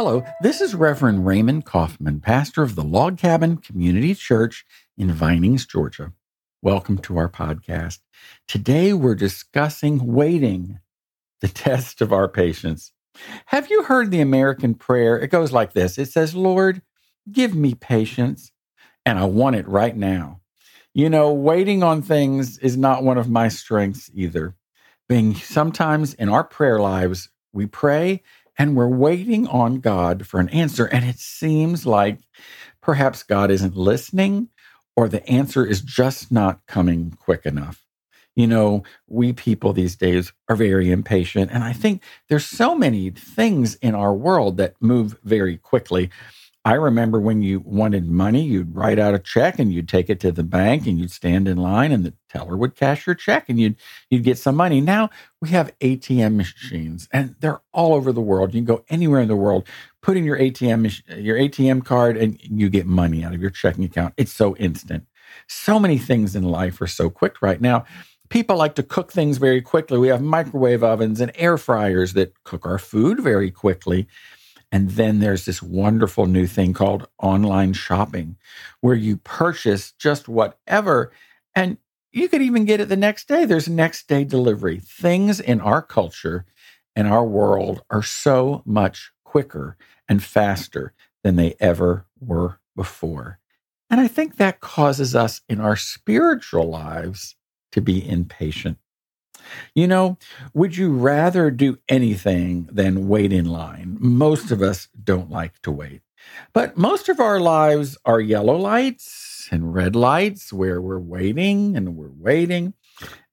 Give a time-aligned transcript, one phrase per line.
[0.00, 4.64] Hello, this is Reverend Raymond Coffman, pastor of the Log Cabin Community Church
[4.96, 6.12] in Vinings, Georgia.
[6.62, 7.98] Welcome to our podcast.
[8.46, 10.78] Today we're discussing waiting,
[11.40, 12.92] the test of our patience.
[13.46, 15.18] Have you heard the American prayer?
[15.18, 16.82] It goes like this It says, Lord,
[17.30, 18.52] give me patience,
[19.04, 20.39] and I want it right now.
[20.92, 24.56] You know, waiting on things is not one of my strengths either.
[25.08, 28.22] Being sometimes in our prayer lives, we pray
[28.58, 30.86] and we're waiting on God for an answer.
[30.86, 32.18] And it seems like
[32.80, 34.48] perhaps God isn't listening
[34.96, 37.84] or the answer is just not coming quick enough.
[38.36, 41.50] You know, we people these days are very impatient.
[41.52, 46.10] And I think there's so many things in our world that move very quickly.
[46.64, 50.20] I remember when you wanted money, you'd write out a check and you'd take it
[50.20, 53.48] to the bank and you'd stand in line and the teller would cash your check
[53.48, 53.76] and you'd
[54.10, 54.82] you'd get some money.
[54.82, 55.08] Now
[55.40, 58.52] we have ATM machines and they're all over the world.
[58.52, 59.66] You can go anywhere in the world,
[60.02, 63.84] put in your ATM your ATM card and you get money out of your checking
[63.84, 64.12] account.
[64.18, 65.06] It's so instant.
[65.48, 67.86] So many things in life are so quick right now.
[68.28, 69.98] People like to cook things very quickly.
[69.98, 74.06] We have microwave ovens and air fryers that cook our food very quickly.
[74.72, 78.36] And then there's this wonderful new thing called online shopping,
[78.80, 81.12] where you purchase just whatever
[81.54, 81.78] and
[82.12, 83.44] you could even get it the next day.
[83.44, 84.80] There's next day delivery.
[84.80, 86.44] Things in our culture
[86.96, 89.76] and our world are so much quicker
[90.08, 93.38] and faster than they ever were before.
[93.88, 97.36] And I think that causes us in our spiritual lives
[97.72, 98.78] to be impatient.
[99.74, 100.18] You know,
[100.54, 103.96] would you rather do anything than wait in line?
[104.00, 106.02] Most of us don't like to wait.
[106.52, 111.96] But most of our lives are yellow lights and red lights where we're waiting and
[111.96, 112.74] we're waiting.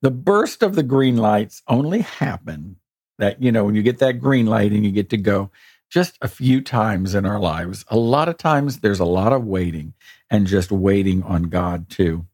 [0.00, 2.76] The burst of the green lights only happen
[3.18, 5.50] that, you know, when you get that green light and you get to go
[5.90, 7.84] just a few times in our lives.
[7.88, 9.94] A lot of times there's a lot of waiting
[10.30, 12.26] and just waiting on God too.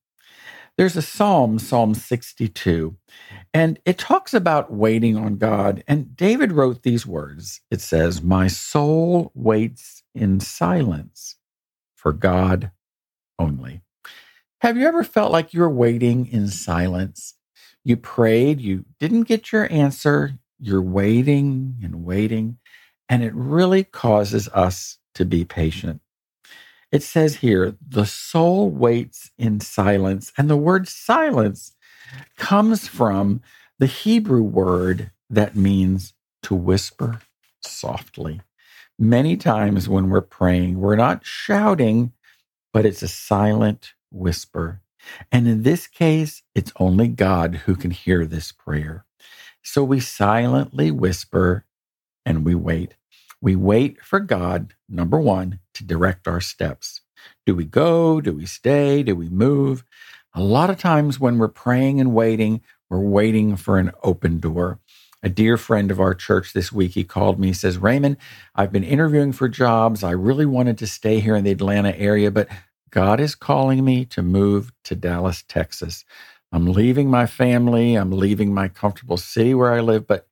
[0.76, 2.96] There's a psalm, Psalm 62,
[3.52, 5.84] and it talks about waiting on God.
[5.86, 11.36] And David wrote these words It says, My soul waits in silence
[11.94, 12.72] for God
[13.38, 13.82] only.
[14.62, 17.34] Have you ever felt like you're waiting in silence?
[17.84, 22.58] You prayed, you didn't get your answer, you're waiting and waiting,
[23.08, 26.00] and it really causes us to be patient.
[26.94, 30.32] It says here, the soul waits in silence.
[30.38, 31.74] And the word silence
[32.36, 33.42] comes from
[33.78, 37.20] the Hebrew word that means to whisper
[37.62, 38.42] softly.
[38.98, 42.12] Many times when we're praying, we're not shouting,
[42.72, 44.82] but it's a silent whisper.
[45.32, 49.06] And in this case, it's only God who can hear this prayer.
[49.62, 51.66] So we silently whisper
[52.26, 52.96] and we wait.
[53.44, 57.02] We wait for God, number one, to direct our steps.
[57.44, 58.22] Do we go?
[58.22, 59.02] Do we stay?
[59.02, 59.84] Do we move?
[60.32, 64.78] A lot of times when we're praying and waiting, we're waiting for an open door.
[65.22, 68.16] A dear friend of our church this week, he called me, he says, Raymond,
[68.54, 70.02] I've been interviewing for jobs.
[70.02, 72.48] I really wanted to stay here in the Atlanta area, but
[72.88, 76.06] God is calling me to move to Dallas, Texas.
[76.50, 77.94] I'm leaving my family.
[77.94, 80.28] I'm leaving my comfortable city where I live, but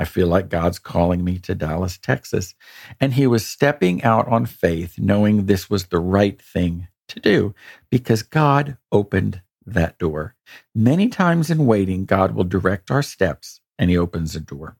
[0.00, 2.54] I feel like God's calling me to Dallas, Texas.
[2.98, 7.54] And he was stepping out on faith, knowing this was the right thing to do
[7.90, 10.36] because God opened that door.
[10.74, 14.78] Many times in waiting, God will direct our steps and he opens a door.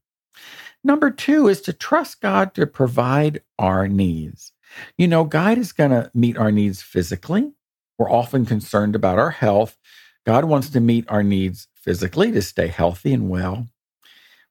[0.83, 4.53] Number two is to trust God to provide our needs.
[4.97, 7.53] You know, God is going to meet our needs physically.
[7.99, 9.77] We're often concerned about our health.
[10.25, 13.67] God wants to meet our needs physically to stay healthy and well.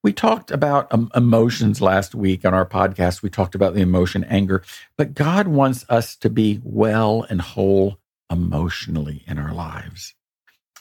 [0.02, 3.22] We talked about um, emotions last week on our podcast.
[3.22, 4.64] We talked about the emotion anger,
[4.98, 8.00] but God wants us to be well and whole
[8.32, 10.14] emotionally in our lives.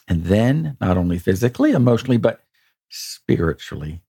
[0.07, 2.41] And then not only physically, emotionally, but
[2.87, 4.01] spiritually.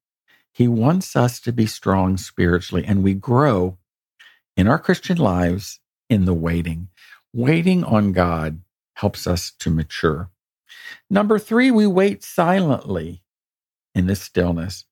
[0.52, 3.78] He wants us to be strong spiritually, and we grow
[4.56, 6.88] in our Christian lives in the waiting.
[7.32, 8.62] Waiting on God
[8.94, 10.30] helps us to mature.
[11.08, 13.22] Number three, we wait silently
[13.94, 14.84] in the stillness.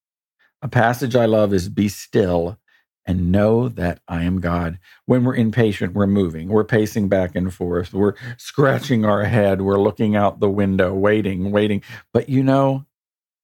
[0.60, 2.58] A passage I love is Be still
[3.06, 4.78] and know that I am God.
[5.06, 9.80] When we're impatient, we're moving, we're pacing back and forth, we're scratching our head, we're
[9.80, 11.82] looking out the window, waiting, waiting.
[12.12, 12.84] But you know,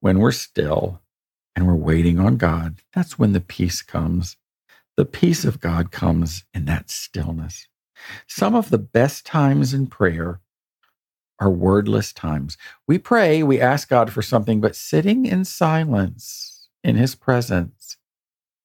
[0.00, 1.00] when we're still
[1.54, 4.36] and we're waiting on God, that's when the peace comes.
[4.96, 7.68] The peace of God comes in that stillness.
[8.26, 10.40] Some of the best times in prayer
[11.40, 12.58] are wordless times.
[12.86, 16.53] We pray, we ask God for something, but sitting in silence
[16.84, 17.96] in His presence,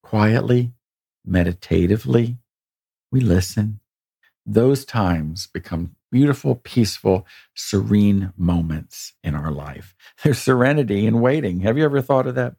[0.04, 0.74] quietly,
[1.26, 2.38] meditatively,
[3.12, 3.80] we listen.
[4.46, 7.26] Those times become beautiful, peaceful,
[7.56, 9.96] serene moments in our life.
[10.24, 11.62] There's serenity in waiting.
[11.62, 12.56] Have you ever thought of that?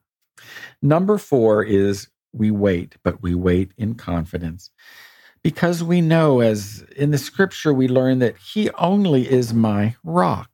[0.81, 4.71] Number four is we wait, but we wait in confidence
[5.43, 10.50] because we know, as in the scripture, we learn that He only is my rock.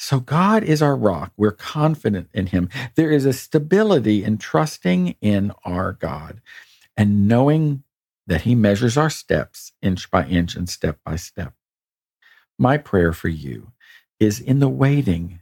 [0.00, 1.32] So God is our rock.
[1.36, 2.70] We're confident in Him.
[2.94, 6.40] There is a stability in trusting in our God
[6.96, 7.84] and knowing
[8.26, 11.52] that He measures our steps inch by inch and step by step.
[12.58, 13.72] My prayer for you
[14.18, 15.40] is in the waiting,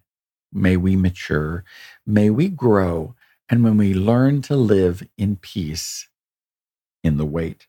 [0.52, 1.64] may we mature,
[2.04, 3.14] may we grow,
[3.48, 6.08] and when we learn to live in peace
[7.04, 7.68] in the wait.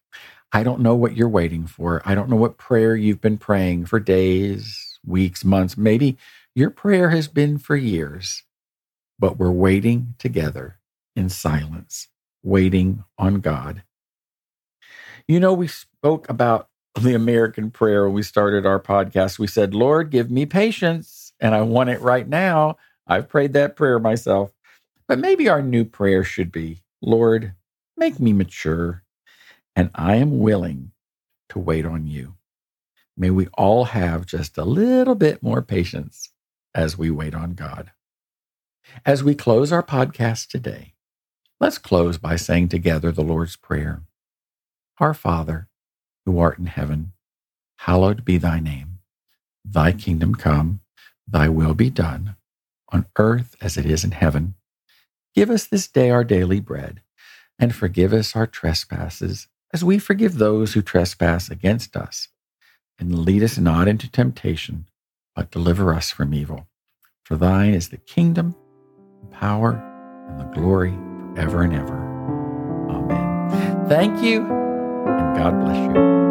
[0.52, 2.02] I don't know what you're waiting for.
[2.04, 5.78] I don't know what prayer you've been praying for days, weeks, months.
[5.78, 6.18] Maybe
[6.56, 8.44] your prayer has been for years,
[9.18, 10.80] but we're waiting together
[11.16, 12.08] in silence,
[12.44, 13.84] waiting on God.
[15.28, 16.70] You know, we spoke about
[17.00, 19.40] the American prayer when we started our podcast.
[19.40, 22.78] We said, Lord, give me patience, and I want it right now.
[23.08, 24.52] I've prayed that prayer myself.
[25.08, 27.54] But maybe our new prayer should be, Lord,
[27.98, 29.04] make me mature
[29.76, 30.92] and I am willing
[31.50, 32.36] to wait on you.
[33.18, 36.32] May we all have just a little bit more patience
[36.74, 37.92] as we wait on God.
[39.06, 40.94] As we close our podcast today,
[41.60, 44.02] let's close by saying together the Lord's Prayer
[45.00, 45.68] Our Father,
[46.26, 47.14] who art in heaven,
[47.78, 49.00] hallowed be thy name.
[49.64, 50.82] Thy kingdom come,
[51.28, 52.36] thy will be done,
[52.92, 54.56] on earth as it is in heaven.
[55.36, 57.02] Give us this day our daily bread,
[57.60, 62.30] and forgive us our trespasses as we forgive those who trespass against us.
[62.98, 64.89] And lead us not into temptation,
[65.40, 66.68] but deliver us from evil.
[67.24, 68.58] For thine is the kingdom,
[69.22, 69.72] the power,
[70.28, 70.92] and the glory
[71.34, 71.98] forever and ever.
[72.90, 73.88] Amen.
[73.88, 76.29] Thank you, and God bless you.